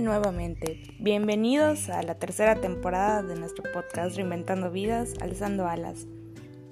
Nuevamente, 0.00 0.82
bienvenidos 0.98 1.88
a 1.88 2.02
la 2.02 2.16
tercera 2.16 2.56
temporada 2.56 3.22
de 3.22 3.34
nuestro 3.34 3.64
podcast 3.72 4.14
Reinventando 4.14 4.70
Vidas, 4.70 5.14
Alzando 5.22 5.66
Alas. 5.66 6.06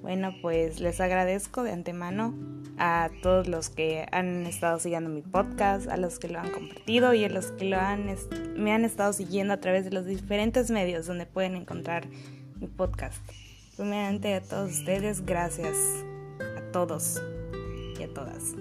Bueno, 0.03 0.35
pues 0.43 0.79
les 0.79 1.01
agradezco 1.01 1.63
de 1.63 1.71
antemano 1.71 2.35
a 2.77 3.09
todos 3.23 3.47
los 3.47 3.69
que 3.69 4.05
han 4.11 4.45
estado 4.45 4.77
siguiendo 4.79 5.09
mi 5.09 5.23
podcast, 5.23 5.87
a 5.87 5.97
los 5.97 6.19
que 6.19 6.27
lo 6.27 6.39
han 6.39 6.51
compartido 6.51 7.15
y 7.15 7.23
a 7.23 7.29
los 7.29 7.47
que 7.51 7.65
lo 7.65 7.79
han 7.79 8.05
me 8.55 8.71
han 8.71 8.85
estado 8.85 9.11
siguiendo 9.11 9.55
a 9.55 9.59
través 9.59 9.85
de 9.85 9.91
los 9.91 10.05
diferentes 10.05 10.69
medios 10.69 11.07
donde 11.07 11.25
pueden 11.25 11.55
encontrar 11.55 12.05
mi 12.59 12.67
podcast. 12.67 13.17
Primeramente 13.75 14.35
a 14.35 14.41
todos 14.41 14.71
ustedes, 14.71 15.25
gracias 15.25 15.75
a 16.57 16.71
todos 16.71 17.23
y 17.99 18.03
a 18.03 18.13
todas. 18.13 18.53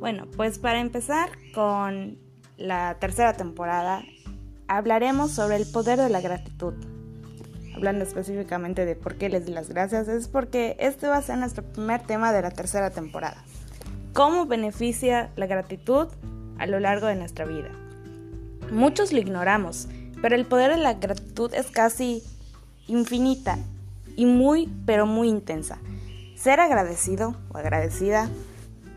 Bueno, 0.00 0.26
pues 0.36 0.58
para 0.58 0.80
empezar 0.80 1.30
con 1.52 2.23
la 2.56 2.96
tercera 3.00 3.34
temporada, 3.34 4.02
hablaremos 4.68 5.32
sobre 5.32 5.56
el 5.56 5.66
poder 5.66 5.98
de 5.98 6.08
la 6.08 6.20
gratitud. 6.20 6.74
Hablando 7.74 8.04
específicamente 8.04 8.86
de 8.86 8.94
por 8.94 9.16
qué 9.16 9.28
les 9.28 9.44
doy 9.44 9.54
las 9.54 9.68
gracias, 9.68 10.08
es 10.08 10.28
porque 10.28 10.76
este 10.78 11.08
va 11.08 11.16
a 11.16 11.22
ser 11.22 11.38
nuestro 11.38 11.64
primer 11.64 12.02
tema 12.02 12.32
de 12.32 12.42
la 12.42 12.50
tercera 12.50 12.90
temporada. 12.90 13.42
¿Cómo 14.12 14.46
beneficia 14.46 15.30
la 15.34 15.46
gratitud 15.46 16.06
a 16.58 16.66
lo 16.66 16.78
largo 16.78 17.08
de 17.08 17.16
nuestra 17.16 17.44
vida? 17.44 17.70
Muchos 18.70 19.12
lo 19.12 19.18
ignoramos, 19.18 19.88
pero 20.22 20.36
el 20.36 20.46
poder 20.46 20.70
de 20.70 20.76
la 20.78 20.94
gratitud 20.94 21.52
es 21.52 21.66
casi 21.66 22.22
infinita 22.86 23.58
y 24.16 24.26
muy, 24.26 24.72
pero 24.86 25.06
muy 25.06 25.28
intensa. 25.28 25.78
Ser 26.36 26.60
agradecido 26.60 27.34
o 27.50 27.58
agradecida, 27.58 28.30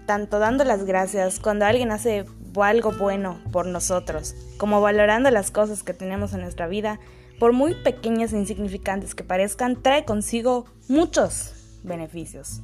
tanto 0.06 0.38
dando 0.40 0.64
las 0.64 0.86
gracias 0.86 1.40
cuando 1.40 1.66
alguien 1.66 1.92
hace 1.92 2.26
algo 2.64 2.92
bueno 2.92 3.40
por 3.52 3.66
nosotros, 3.66 4.36
como 4.58 4.82
valorando 4.82 5.30
las 5.32 5.52
cosas 5.52 5.84
que 5.84 5.94
tenemos 5.94 6.34
en 6.34 6.42
nuestra 6.42 6.68
vida, 6.68 7.00
por 7.40 7.54
muy 7.54 7.76
pequeñas 7.76 8.34
e 8.34 8.38
insignificantes 8.38 9.16
que 9.16 9.24
parezcan, 9.24 9.82
trae 9.82 10.06
consigo 10.06 10.66
muchos 10.88 11.80
beneficios. 11.84 12.62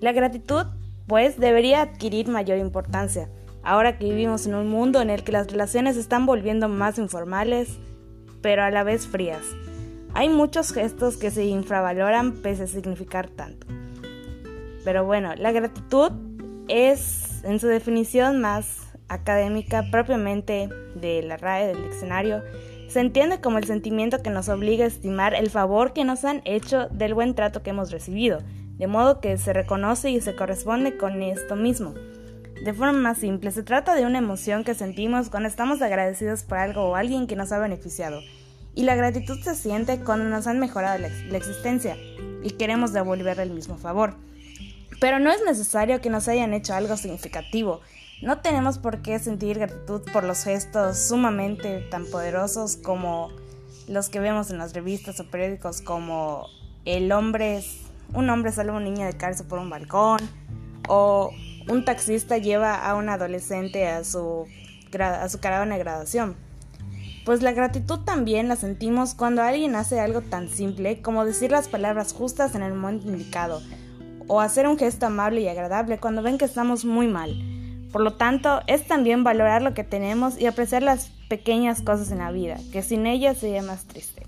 La 0.00 0.12
gratitud, 0.12 0.66
pues, 1.06 1.38
debería 1.38 1.82
adquirir 1.82 2.28
mayor 2.28 2.58
importancia, 2.58 3.28
ahora 3.62 3.98
que 3.98 4.06
vivimos 4.06 4.46
en 4.46 4.54
un 4.54 4.68
mundo 4.68 5.00
en 5.00 5.10
el 5.10 5.24
que 5.24 5.32
las 5.32 5.50
relaciones 5.50 5.96
están 5.96 6.26
volviendo 6.26 6.68
más 6.68 6.98
informales, 6.98 7.78
pero 8.40 8.62
a 8.62 8.70
la 8.70 8.84
vez 8.84 9.06
frías. 9.06 9.42
Hay 10.14 10.28
muchos 10.28 10.72
gestos 10.72 11.16
que 11.16 11.30
se 11.30 11.44
infravaloran 11.44 12.42
pese 12.42 12.64
a 12.64 12.66
significar 12.66 13.28
tanto. 13.28 13.66
Pero 14.84 15.04
bueno, 15.04 15.34
la 15.36 15.52
gratitud 15.52 16.12
es, 16.68 17.44
en 17.44 17.60
su 17.60 17.66
definición 17.66 18.40
más 18.40 18.87
académica 19.08 19.84
propiamente 19.90 20.68
de 20.94 21.22
la 21.22 21.36
RAE 21.36 21.68
del 21.68 21.82
diccionario, 21.82 22.42
se 22.88 23.00
entiende 23.00 23.40
como 23.40 23.58
el 23.58 23.64
sentimiento 23.64 24.22
que 24.22 24.30
nos 24.30 24.48
obliga 24.48 24.84
a 24.84 24.88
estimar 24.88 25.34
el 25.34 25.50
favor 25.50 25.92
que 25.92 26.04
nos 26.04 26.24
han 26.24 26.40
hecho 26.44 26.88
del 26.88 27.14
buen 27.14 27.34
trato 27.34 27.62
que 27.62 27.70
hemos 27.70 27.90
recibido, 27.90 28.40
de 28.78 28.86
modo 28.86 29.20
que 29.20 29.36
se 29.36 29.52
reconoce 29.52 30.10
y 30.10 30.20
se 30.20 30.34
corresponde 30.34 30.96
con 30.96 31.22
esto 31.22 31.54
mismo. 31.54 31.94
De 32.64 32.72
forma 32.72 32.98
más 32.98 33.18
simple, 33.18 33.50
se 33.50 33.62
trata 33.62 33.94
de 33.94 34.06
una 34.06 34.18
emoción 34.18 34.64
que 34.64 34.74
sentimos 34.74 35.28
cuando 35.28 35.48
estamos 35.48 35.82
agradecidos 35.82 36.42
por 36.44 36.58
algo 36.58 36.84
o 36.84 36.96
alguien 36.96 37.26
que 37.26 37.36
nos 37.36 37.52
ha 37.52 37.58
beneficiado, 37.58 38.20
y 38.74 38.84
la 38.84 38.96
gratitud 38.96 39.38
se 39.40 39.54
siente 39.54 40.00
cuando 40.00 40.24
nos 40.24 40.46
han 40.46 40.58
mejorado 40.58 40.98
la, 40.98 41.08
la 41.08 41.36
existencia 41.36 41.96
y 42.42 42.50
queremos 42.52 42.92
devolverle 42.92 43.42
el 43.42 43.50
mismo 43.50 43.76
favor. 43.76 44.14
Pero 45.00 45.18
no 45.18 45.30
es 45.30 45.42
necesario 45.44 46.00
que 46.00 46.10
nos 46.10 46.26
hayan 46.26 46.54
hecho 46.54 46.74
algo 46.74 46.96
significativo, 46.96 47.80
no 48.20 48.38
tenemos 48.38 48.78
por 48.78 49.00
qué 49.02 49.18
sentir 49.18 49.58
gratitud 49.58 50.02
por 50.12 50.24
los 50.24 50.42
gestos 50.42 50.98
sumamente 50.98 51.80
tan 51.90 52.04
poderosos 52.06 52.76
como 52.76 53.30
los 53.86 54.08
que 54.08 54.20
vemos 54.20 54.50
en 54.50 54.58
las 54.58 54.74
revistas 54.74 55.20
o 55.20 55.24
periódicos 55.24 55.80
como 55.80 56.46
el 56.84 57.12
hombre, 57.12 57.62
un 58.12 58.28
hombre 58.28 58.52
salva 58.52 58.74
a 58.74 58.76
un 58.76 58.84
niño 58.84 59.06
de 59.06 59.16
caerse 59.16 59.44
por 59.44 59.58
un 59.58 59.70
balcón 59.70 60.18
o 60.88 61.30
un 61.68 61.84
taxista 61.84 62.38
lleva 62.38 62.74
a 62.74 62.94
un 62.94 63.08
adolescente 63.08 63.86
a 63.86 64.02
su, 64.04 64.46
a 64.98 65.28
su 65.28 65.38
caravana 65.38 65.76
de 65.76 65.80
graduación. 65.80 66.36
Pues 67.24 67.42
la 67.42 67.52
gratitud 67.52 68.00
también 68.00 68.48
la 68.48 68.56
sentimos 68.56 69.14
cuando 69.14 69.42
alguien 69.42 69.76
hace 69.76 70.00
algo 70.00 70.22
tan 70.22 70.48
simple 70.48 71.02
como 71.02 71.24
decir 71.24 71.50
las 71.50 71.68
palabras 71.68 72.14
justas 72.14 72.54
en 72.54 72.62
el 72.62 72.74
momento 72.74 73.08
indicado 73.08 73.62
o 74.26 74.40
hacer 74.40 74.66
un 74.66 74.78
gesto 74.78 75.06
amable 75.06 75.42
y 75.42 75.48
agradable 75.48 75.98
cuando 75.98 76.22
ven 76.22 76.38
que 76.38 76.46
estamos 76.46 76.84
muy 76.84 77.06
mal. 77.06 77.57
Por 77.92 78.02
lo 78.02 78.14
tanto, 78.14 78.60
es 78.66 78.86
también 78.86 79.24
valorar 79.24 79.62
lo 79.62 79.74
que 79.74 79.84
tenemos 79.84 80.38
y 80.38 80.46
apreciar 80.46 80.82
las 80.82 81.10
pequeñas 81.28 81.82
cosas 81.82 82.10
en 82.10 82.18
la 82.18 82.30
vida, 82.30 82.58
que 82.72 82.82
sin 82.82 83.06
ellas 83.06 83.38
sería 83.38 83.62
más 83.62 83.84
triste. 83.84 84.26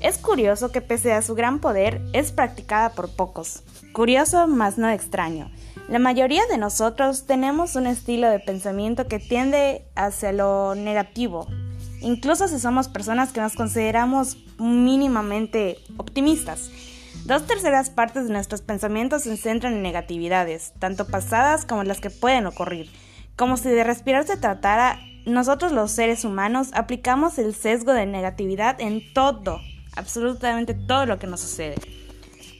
Es 0.00 0.18
curioso 0.18 0.70
que 0.70 0.82
pese 0.82 1.12
a 1.12 1.22
su 1.22 1.34
gran 1.34 1.58
poder, 1.58 2.02
es 2.12 2.30
practicada 2.30 2.90
por 2.90 3.10
pocos. 3.10 3.62
Curioso, 3.92 4.46
mas 4.46 4.76
no 4.76 4.88
extraño. 4.90 5.50
La 5.88 5.98
mayoría 5.98 6.42
de 6.50 6.58
nosotros 6.58 7.26
tenemos 7.26 7.76
un 7.76 7.86
estilo 7.86 8.28
de 8.28 8.40
pensamiento 8.40 9.06
que 9.06 9.18
tiende 9.18 9.84
hacia 9.94 10.32
lo 10.32 10.74
negativo, 10.74 11.46
incluso 12.00 12.46
si 12.48 12.58
somos 12.58 12.88
personas 12.88 13.32
que 13.32 13.40
nos 13.40 13.54
consideramos 13.54 14.36
mínimamente 14.58 15.78
optimistas. 15.96 16.70
Dos 17.26 17.44
terceras 17.44 17.90
partes 17.90 18.28
de 18.28 18.32
nuestros 18.32 18.62
pensamientos 18.62 19.24
se 19.24 19.36
centran 19.36 19.72
en 19.72 19.82
negatividades, 19.82 20.72
tanto 20.78 21.08
pasadas 21.08 21.66
como 21.66 21.82
las 21.82 22.00
que 22.00 22.08
pueden 22.08 22.46
ocurrir. 22.46 22.88
Como 23.34 23.56
si 23.56 23.68
de 23.68 23.82
respirar 23.82 24.24
se 24.24 24.36
tratara, 24.36 25.00
nosotros 25.24 25.72
los 25.72 25.90
seres 25.90 26.24
humanos 26.24 26.68
aplicamos 26.72 27.40
el 27.40 27.52
sesgo 27.52 27.92
de 27.94 28.06
negatividad 28.06 28.80
en 28.80 29.12
todo, 29.12 29.58
absolutamente 29.96 30.72
todo 30.72 31.04
lo 31.04 31.18
que 31.18 31.26
nos 31.26 31.40
sucede. 31.40 31.74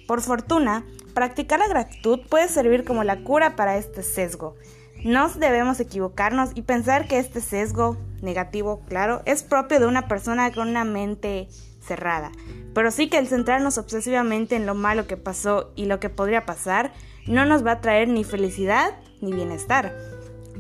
Por 0.08 0.20
fortuna, 0.20 0.84
practicar 1.14 1.60
la 1.60 1.68
gratitud 1.68 2.18
puede 2.28 2.48
servir 2.48 2.82
como 2.84 3.04
la 3.04 3.22
cura 3.22 3.54
para 3.54 3.76
este 3.76 4.02
sesgo. 4.02 4.56
No 5.04 5.28
debemos 5.28 5.78
equivocarnos 5.78 6.50
y 6.56 6.62
pensar 6.62 7.06
que 7.06 7.20
este 7.20 7.40
sesgo 7.40 7.96
negativo, 8.22 8.84
claro, 8.86 9.22
es 9.24 9.42
propio 9.42 9.80
de 9.80 9.86
una 9.86 10.08
persona 10.08 10.52
con 10.52 10.68
una 10.68 10.84
mente 10.84 11.48
cerrada, 11.80 12.32
pero 12.74 12.90
sí 12.90 13.08
que 13.08 13.18
el 13.18 13.28
centrarnos 13.28 13.78
obsesivamente 13.78 14.56
en 14.56 14.66
lo 14.66 14.74
malo 14.74 15.06
que 15.06 15.16
pasó 15.16 15.72
y 15.76 15.86
lo 15.86 16.00
que 16.00 16.10
podría 16.10 16.46
pasar 16.46 16.92
no 17.26 17.44
nos 17.44 17.64
va 17.64 17.72
a 17.72 17.80
traer 17.80 18.08
ni 18.08 18.24
felicidad 18.24 18.94
ni 19.20 19.32
bienestar. 19.32 19.96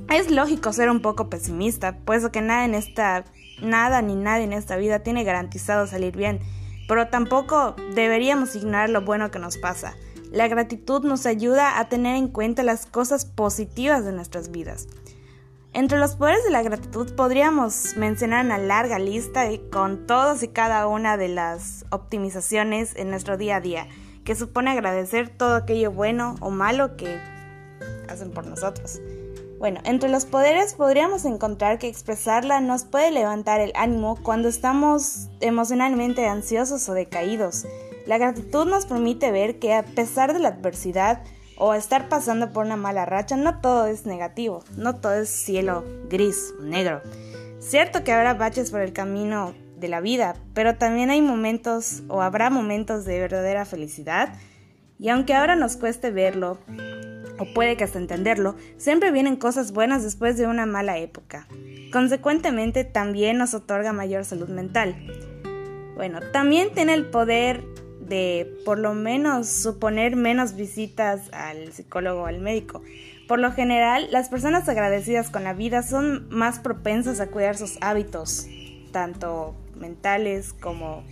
Es 0.08 0.30
lógico 0.30 0.72
ser 0.72 0.88
un 0.90 1.02
poco 1.02 1.28
pesimista, 1.28 1.98
puesto 2.04 2.30
que 2.30 2.42
nada 2.42 2.64
en 2.64 2.74
esta 2.74 3.24
nada 3.60 4.02
ni 4.02 4.14
nadie 4.14 4.44
en 4.44 4.52
esta 4.52 4.76
vida 4.76 5.00
tiene 5.00 5.24
garantizado 5.24 5.86
salir 5.86 6.16
bien, 6.16 6.40
pero 6.88 7.08
tampoco 7.08 7.74
deberíamos 7.94 8.54
ignorar 8.54 8.90
lo 8.90 9.02
bueno 9.02 9.30
que 9.30 9.38
nos 9.38 9.56
pasa. 9.56 9.94
La 10.30 10.48
gratitud 10.48 11.04
nos 11.04 11.26
ayuda 11.26 11.78
a 11.78 11.88
tener 11.88 12.16
en 12.16 12.28
cuenta 12.28 12.62
las 12.62 12.86
cosas 12.86 13.24
positivas 13.24 14.04
de 14.04 14.12
nuestras 14.12 14.50
vidas. 14.50 14.88
Entre 15.76 15.98
los 15.98 16.16
poderes 16.16 16.42
de 16.42 16.50
la 16.50 16.62
gratitud 16.62 17.14
podríamos 17.16 17.98
mencionar 17.98 18.46
una 18.46 18.56
larga 18.56 18.98
lista 18.98 19.46
con 19.70 20.06
todos 20.06 20.42
y 20.42 20.48
cada 20.48 20.86
una 20.86 21.18
de 21.18 21.28
las 21.28 21.84
optimizaciones 21.90 22.96
en 22.96 23.10
nuestro 23.10 23.36
día 23.36 23.56
a 23.56 23.60
día, 23.60 23.86
que 24.24 24.34
supone 24.34 24.70
agradecer 24.70 25.28
todo 25.28 25.54
aquello 25.54 25.92
bueno 25.92 26.36
o 26.40 26.48
malo 26.48 26.96
que 26.96 27.20
hacen 28.08 28.30
por 28.30 28.46
nosotros. 28.46 29.02
Bueno, 29.58 29.80
entre 29.84 30.08
los 30.08 30.24
poderes 30.24 30.72
podríamos 30.72 31.26
encontrar 31.26 31.78
que 31.78 31.88
expresarla 31.88 32.60
nos 32.60 32.86
puede 32.86 33.10
levantar 33.10 33.60
el 33.60 33.72
ánimo 33.74 34.16
cuando 34.22 34.48
estamos 34.48 35.28
emocionalmente 35.40 36.26
ansiosos 36.26 36.88
o 36.88 36.94
decaídos. 36.94 37.66
La 38.06 38.16
gratitud 38.16 38.66
nos 38.66 38.86
permite 38.86 39.30
ver 39.30 39.58
que 39.58 39.74
a 39.74 39.84
pesar 39.84 40.32
de 40.32 40.38
la 40.38 40.48
adversidad, 40.48 41.22
o 41.56 41.74
estar 41.74 42.08
pasando 42.08 42.52
por 42.52 42.66
una 42.66 42.76
mala 42.76 43.06
racha, 43.06 43.36
no 43.36 43.60
todo 43.60 43.86
es 43.86 44.06
negativo, 44.06 44.62
no 44.76 44.96
todo 44.96 45.14
es 45.14 45.28
cielo 45.28 45.84
gris, 46.08 46.54
negro. 46.60 47.00
Cierto 47.58 48.04
que 48.04 48.12
habrá 48.12 48.34
baches 48.34 48.70
por 48.70 48.80
el 48.80 48.92
camino 48.92 49.54
de 49.76 49.88
la 49.88 50.00
vida, 50.00 50.36
pero 50.54 50.76
también 50.76 51.10
hay 51.10 51.20
momentos 51.20 52.02
o 52.08 52.22
habrá 52.22 52.50
momentos 52.50 53.04
de 53.04 53.20
verdadera 53.20 53.64
felicidad. 53.64 54.34
Y 54.98 55.08
aunque 55.08 55.34
ahora 55.34 55.56
nos 55.56 55.76
cueste 55.76 56.10
verlo, 56.10 56.58
o 57.38 57.44
puede 57.54 57.76
que 57.76 57.84
hasta 57.84 57.98
entenderlo, 57.98 58.56
siempre 58.78 59.10
vienen 59.10 59.36
cosas 59.36 59.72
buenas 59.72 60.02
después 60.02 60.36
de 60.36 60.46
una 60.46 60.66
mala 60.66 60.98
época. 60.98 61.46
Consecuentemente 61.92 62.84
también 62.84 63.38
nos 63.38 63.54
otorga 63.54 63.92
mayor 63.92 64.24
salud 64.24 64.48
mental. 64.48 64.96
Bueno, 65.94 66.20
también 66.32 66.72
tiene 66.72 66.94
el 66.94 67.06
poder 67.06 67.64
de 68.08 68.52
por 68.64 68.78
lo 68.78 68.94
menos 68.94 69.48
suponer 69.48 70.16
menos 70.16 70.54
visitas 70.54 71.32
al 71.32 71.72
psicólogo 71.72 72.22
o 72.22 72.26
al 72.26 72.40
médico. 72.40 72.82
Por 73.28 73.40
lo 73.40 73.52
general, 73.52 74.08
las 74.10 74.28
personas 74.28 74.68
agradecidas 74.68 75.30
con 75.30 75.42
la 75.42 75.52
vida 75.52 75.82
son 75.82 76.28
más 76.30 76.60
propensas 76.60 77.20
a 77.20 77.26
cuidar 77.26 77.56
sus 77.56 77.76
hábitos, 77.80 78.46
tanto 78.92 79.56
mentales 79.74 80.52
como 80.52 81.02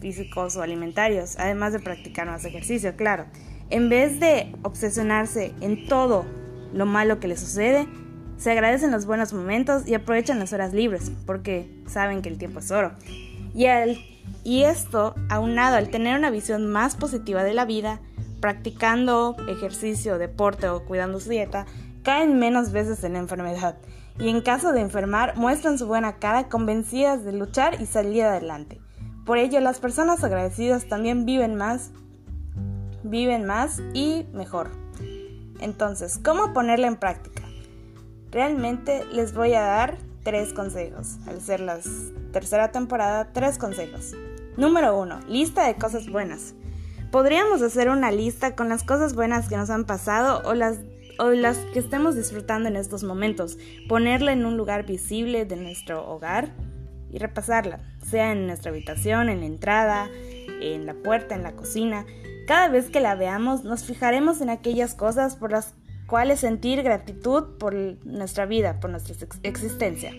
físicos 0.00 0.56
o 0.56 0.62
alimentarios, 0.62 1.36
además 1.38 1.72
de 1.72 1.80
practicar 1.80 2.26
más 2.26 2.44
ejercicio, 2.44 2.94
claro. 2.96 3.24
En 3.70 3.88
vez 3.88 4.20
de 4.20 4.54
obsesionarse 4.62 5.52
en 5.60 5.88
todo 5.88 6.26
lo 6.72 6.86
malo 6.86 7.18
que 7.20 7.28
les 7.28 7.40
sucede, 7.40 7.86
Se 8.38 8.50
agradecen 8.50 8.90
los 8.90 9.06
buenos 9.06 9.32
momentos 9.32 9.88
y 9.88 9.94
aprovechan 9.94 10.38
las 10.38 10.52
horas 10.52 10.74
libres, 10.74 11.10
porque 11.24 11.70
saben 11.86 12.20
que 12.20 12.28
el 12.28 12.36
tiempo 12.36 12.58
es 12.58 12.70
oro. 12.70 12.92
Y, 13.54 13.64
y 14.44 14.62
esto, 14.62 15.14
aunado 15.28 15.76
al 15.76 15.90
tener 15.90 16.18
una 16.18 16.30
visión 16.30 16.70
más 16.70 16.96
positiva 16.96 17.42
de 17.42 17.54
la 17.54 17.64
vida, 17.64 18.00
practicando 18.40 19.36
ejercicio, 19.48 20.18
deporte 20.18 20.68
o 20.68 20.84
cuidando 20.84 21.20
su 21.20 21.30
dieta, 21.30 21.66
caen 22.02 22.38
menos 22.38 22.70
veces 22.70 23.02
en 23.02 23.14
la 23.14 23.18
enfermedad 23.18 23.76
y 24.18 24.28
en 24.28 24.40
caso 24.40 24.72
de 24.72 24.80
enfermar 24.80 25.36
muestran 25.36 25.78
su 25.78 25.86
buena 25.86 26.16
cara 26.16 26.48
convencidas 26.48 27.24
de 27.24 27.32
luchar 27.32 27.80
y 27.80 27.86
salir 27.86 28.22
adelante. 28.24 28.80
Por 29.24 29.38
ello, 29.38 29.60
las 29.60 29.80
personas 29.80 30.22
agradecidas 30.22 30.88
también 30.88 31.26
viven 31.26 31.56
más, 31.56 31.90
viven 33.02 33.44
más 33.44 33.82
y 33.92 34.24
mejor. 34.32 34.70
Entonces, 35.60 36.18
¿cómo 36.22 36.52
ponerla 36.52 36.86
en 36.86 36.96
práctica? 36.96 37.42
Realmente 38.30 39.04
les 39.12 39.34
voy 39.34 39.54
a 39.54 39.62
dar 39.62 39.98
tres 40.22 40.52
consejos. 40.52 41.16
Al 41.26 41.40
ser 41.40 41.60
la 41.60 41.80
tercera 42.36 42.70
temporada, 42.70 43.32
tres 43.32 43.56
consejos. 43.56 44.12
Número 44.58 45.00
uno, 45.00 45.20
lista 45.26 45.66
de 45.66 45.76
cosas 45.76 46.10
buenas. 46.10 46.54
Podríamos 47.10 47.62
hacer 47.62 47.88
una 47.88 48.12
lista 48.12 48.54
con 48.54 48.68
las 48.68 48.82
cosas 48.82 49.14
buenas 49.14 49.48
que 49.48 49.56
nos 49.56 49.70
han 49.70 49.86
pasado 49.86 50.42
o 50.44 50.52
las 50.52 50.80
o 51.18 51.30
las 51.30 51.56
que 51.72 51.78
estemos 51.78 52.14
disfrutando 52.14 52.68
en 52.68 52.76
estos 52.76 53.04
momentos, 53.04 53.56
ponerla 53.88 54.32
en 54.32 54.44
un 54.44 54.58
lugar 54.58 54.84
visible 54.84 55.46
de 55.46 55.56
nuestro 55.56 56.06
hogar 56.06 56.50
y 57.10 57.16
repasarla, 57.16 57.80
sea 58.06 58.32
en 58.32 58.46
nuestra 58.46 58.70
habitación, 58.70 59.30
en 59.30 59.40
la 59.40 59.46
entrada, 59.46 60.10
en 60.60 60.84
la 60.84 60.92
puerta, 60.92 61.34
en 61.34 61.42
la 61.42 61.56
cocina. 61.56 62.04
Cada 62.46 62.68
vez 62.68 62.90
que 62.90 63.00
la 63.00 63.14
veamos 63.14 63.64
nos 63.64 63.84
fijaremos 63.84 64.42
en 64.42 64.50
aquellas 64.50 64.94
cosas 64.94 65.36
por 65.36 65.52
las 65.52 65.72
cuales 66.06 66.40
sentir 66.40 66.82
gratitud 66.82 67.56
por 67.58 67.74
nuestra 68.04 68.44
vida, 68.44 68.78
por 68.78 68.90
nuestra 68.90 69.16
existencia. 69.42 70.12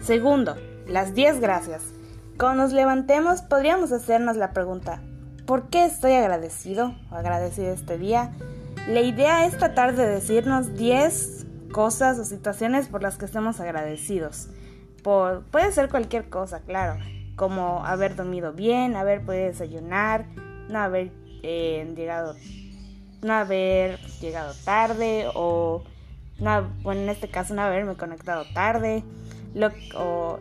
Segundo, 0.00 0.56
las 0.88 1.14
10 1.14 1.40
gracias. 1.40 1.82
Cuando 2.38 2.62
nos 2.62 2.72
levantemos 2.72 3.42
podríamos 3.42 3.92
hacernos 3.92 4.36
la 4.36 4.52
pregunta, 4.52 5.00
¿por 5.46 5.68
qué 5.68 5.84
estoy 5.84 6.12
agradecido 6.12 6.94
o 7.10 7.14
agradecido 7.14 7.72
este 7.72 7.98
día? 7.98 8.32
La 8.88 9.00
idea 9.00 9.46
es 9.46 9.58
tratar 9.58 9.94
de 9.94 10.06
decirnos 10.06 10.74
10 10.74 11.46
cosas 11.72 12.18
o 12.18 12.24
situaciones 12.24 12.88
por 12.88 13.02
las 13.02 13.18
que 13.18 13.26
estemos 13.26 13.60
agradecidos. 13.60 14.48
Puede 15.02 15.72
ser 15.72 15.88
cualquier 15.88 16.28
cosa, 16.28 16.60
claro, 16.60 16.98
como 17.36 17.84
haber 17.84 18.16
dormido 18.16 18.52
bien, 18.52 18.96
haber 18.96 19.24
podido 19.24 19.46
desayunar, 19.46 20.26
no 20.68 20.78
haber 20.78 21.12
eh, 21.42 21.92
llegado 21.96 22.34
no 23.22 23.32
haber 23.32 23.98
llegado 24.20 24.54
tarde 24.64 25.26
o 25.34 25.82
no, 26.38 26.68
bueno, 26.82 27.02
en 27.02 27.08
este 27.08 27.28
caso 27.28 27.52
no 27.54 27.62
haberme 27.62 27.96
conectado 27.96 28.44
tarde, 28.54 29.02
lo, 29.54 29.70
o 29.96 30.38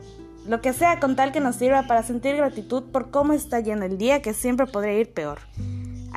lo 0.48 0.62
que 0.62 0.74
sea 0.74 1.00
con 1.00 1.16
tal 1.16 1.32
que 1.32 1.40
nos 1.40 1.56
sirva 1.56 1.84
para 1.84 2.04
sentir 2.04 2.36
gratitud 2.36 2.84
por 2.92 3.12
cómo 3.12 3.34
está 3.34 3.60
yendo 3.60 3.86
el 3.86 3.98
día 3.98 4.22
que 4.22 4.34
siempre 4.34 4.66
podría 4.66 5.00
ir 5.00 5.14
peor 5.14 5.40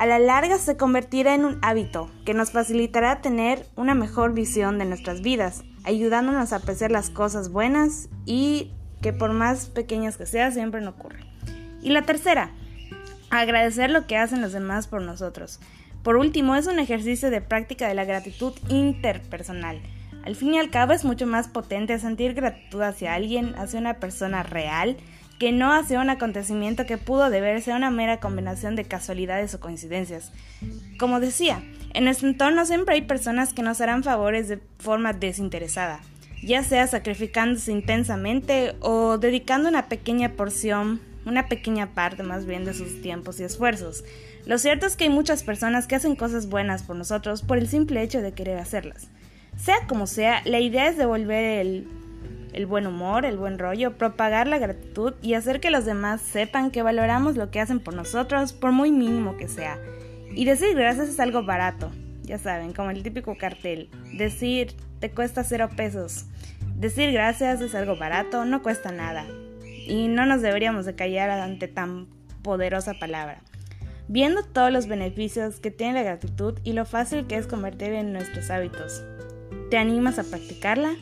a 0.01 0.07
la 0.07 0.17
larga 0.17 0.57
se 0.57 0.77
convertirá 0.77 1.35
en 1.35 1.45
un 1.45 1.59
hábito 1.61 2.09
que 2.25 2.33
nos 2.33 2.49
facilitará 2.49 3.21
tener 3.21 3.67
una 3.75 3.93
mejor 3.93 4.33
visión 4.33 4.79
de 4.79 4.85
nuestras 4.85 5.21
vidas, 5.21 5.63
ayudándonos 5.83 6.53
a 6.53 6.55
apreciar 6.55 6.89
las 6.89 7.11
cosas 7.11 7.49
buenas 7.49 8.09
y 8.25 8.71
que 9.03 9.13
por 9.13 9.31
más 9.33 9.67
pequeñas 9.67 10.17
que 10.17 10.25
sean 10.25 10.53
siempre 10.53 10.81
no 10.81 10.89
ocurren. 10.89 11.27
Y 11.83 11.91
la 11.91 12.01
tercera, 12.01 12.49
agradecer 13.29 13.91
lo 13.91 14.07
que 14.07 14.17
hacen 14.17 14.41
los 14.41 14.53
demás 14.53 14.87
por 14.87 15.03
nosotros. 15.03 15.59
Por 16.01 16.15
último, 16.15 16.55
es 16.55 16.65
un 16.65 16.79
ejercicio 16.79 17.29
de 17.29 17.41
práctica 17.41 17.87
de 17.87 17.93
la 17.93 18.05
gratitud 18.05 18.53
interpersonal. 18.69 19.81
Al 20.23 20.35
fin 20.35 20.53
y 20.53 20.59
al 20.59 20.69
cabo 20.69 20.93
es 20.93 21.03
mucho 21.03 21.25
más 21.25 21.47
potente 21.47 21.97
sentir 21.99 22.33
gratitud 22.33 22.81
hacia 22.81 23.15
alguien, 23.15 23.55
hacia 23.55 23.79
una 23.79 23.95
persona 23.95 24.43
real, 24.43 24.97
que 25.39 25.51
no 25.51 25.73
hace 25.73 25.97
un 25.97 26.11
acontecimiento 26.11 26.85
que 26.85 26.99
pudo 26.99 27.31
deberse 27.31 27.71
a 27.71 27.75
una 27.75 27.89
mera 27.89 28.19
combinación 28.19 28.75
de 28.75 28.85
casualidades 28.85 29.55
o 29.55 29.59
coincidencias. 29.59 30.31
Como 30.99 31.19
decía, 31.19 31.63
en 31.95 32.03
nuestro 32.03 32.27
entorno 32.27 32.63
siempre 32.67 32.93
hay 32.93 33.01
personas 33.01 33.51
que 33.51 33.63
nos 33.63 33.81
harán 33.81 34.03
favores 34.03 34.47
de 34.47 34.59
forma 34.77 35.13
desinteresada, 35.13 35.99
ya 36.43 36.61
sea 36.61 36.85
sacrificándose 36.85 37.71
intensamente 37.71 38.75
o 38.81 39.17
dedicando 39.17 39.67
una 39.67 39.87
pequeña 39.87 40.33
porción, 40.33 41.01
una 41.25 41.47
pequeña 41.47 41.87
parte 41.87 42.21
más 42.21 42.45
bien 42.45 42.63
de 42.63 42.75
sus 42.75 43.01
tiempos 43.01 43.39
y 43.39 43.43
esfuerzos. 43.43 44.03
Lo 44.45 44.59
cierto 44.59 44.85
es 44.85 44.95
que 44.95 45.05
hay 45.05 45.09
muchas 45.09 45.41
personas 45.41 45.87
que 45.87 45.95
hacen 45.95 46.15
cosas 46.15 46.49
buenas 46.49 46.83
por 46.83 46.95
nosotros 46.95 47.41
por 47.41 47.57
el 47.57 47.67
simple 47.67 48.03
hecho 48.03 48.21
de 48.21 48.33
querer 48.33 48.59
hacerlas. 48.59 49.07
Sea 49.57 49.87
como 49.87 50.07
sea, 50.07 50.41
la 50.45 50.59
idea 50.59 50.87
es 50.87 50.97
devolver 50.97 51.43
el 52.53 52.65
buen 52.65 52.87
humor, 52.87 53.25
el 53.25 53.37
buen 53.37 53.59
rollo, 53.59 53.97
propagar 53.97 54.47
la 54.47 54.57
gratitud 54.57 55.13
y 55.21 55.35
hacer 55.35 55.59
que 55.59 55.71
los 55.71 55.85
demás 55.85 56.21
sepan 56.21 56.71
que 56.71 56.81
valoramos 56.81 57.35
lo 57.35 57.51
que 57.51 57.59
hacen 57.59 57.79
por 57.79 57.93
nosotros, 57.93 58.53
por 58.53 58.71
muy 58.71 58.91
mínimo 58.91 59.37
que 59.37 59.47
sea. 59.47 59.79
Y 60.33 60.45
decir 60.45 60.75
gracias 60.75 61.09
es 61.09 61.19
algo 61.19 61.43
barato, 61.43 61.91
ya 62.23 62.37
saben, 62.37 62.73
como 62.73 62.89
el 62.89 63.03
típico 63.03 63.37
cartel. 63.37 63.89
Decir 64.13 64.73
te 64.99 65.11
cuesta 65.11 65.43
cero 65.43 65.69
pesos. 65.75 66.25
Decir 66.75 67.11
gracias 67.11 67.61
es 67.61 67.75
algo 67.75 67.97
barato, 67.97 68.45
no 68.45 68.63
cuesta 68.63 68.91
nada. 68.91 69.25
Y 69.87 70.07
no 70.07 70.25
nos 70.25 70.41
deberíamos 70.41 70.85
de 70.85 70.95
callar 70.95 71.29
ante 71.29 71.67
tan 71.67 72.07
poderosa 72.43 72.93
palabra. 72.93 73.41
Viendo 74.07 74.43
todos 74.43 74.71
los 74.71 74.87
beneficios 74.87 75.59
que 75.59 75.71
tiene 75.71 75.93
la 75.93 76.03
gratitud 76.03 76.59
y 76.63 76.73
lo 76.73 76.85
fácil 76.85 77.27
que 77.27 77.37
es 77.37 77.47
convertir 77.47 77.93
en 77.93 78.13
nuestros 78.13 78.49
hábitos, 78.49 79.03
¿te 79.71 79.77
animas 79.77 80.19
a 80.19 80.23
practicarla? 80.25 80.95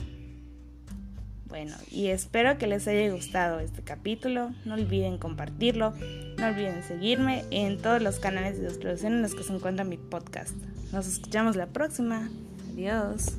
Bueno, 1.48 1.75
y 1.89 2.10
espero 2.10 2.60
que 2.60 2.68
les 2.68 2.88
haya 2.88 3.12
gustado 3.12 3.60
este 3.60 3.81
capítulo. 3.81 4.51
No 4.63 4.75
olviden 4.75 5.18
compartirlo. 5.18 5.95
No 6.38 6.48
olviden 6.48 6.83
seguirme 6.83 7.44
en 7.50 7.81
todos 7.81 8.00
los 8.00 8.19
canales 8.19 8.62
de 8.62 8.68
distribución 8.68 9.13
en 9.13 9.21
los 9.24 9.33
que 9.33 9.44
se 9.44 9.54
encuentra 9.54 9.83
mi 9.83 9.98
podcast. 9.98 10.56
Nos 10.94 11.07
escuchamos 11.07 11.56
la 11.56 11.66
próxima. 11.66 12.30
Adiós. 12.71 13.33